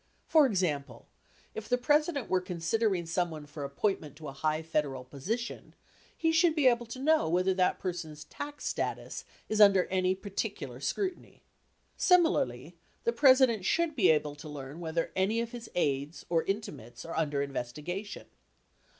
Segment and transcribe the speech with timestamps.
[0.25, 1.05] For example,
[1.53, 5.75] if the President were considering someone for appointment to a high Federal position,
[6.17, 10.79] he should be able to know whether that person's tax status is under any particular
[10.79, 11.43] scrutiny.
[11.97, 17.05] Similarly, the President should be able to learn whether any of his aides or intimates
[17.05, 18.25] are under investigation.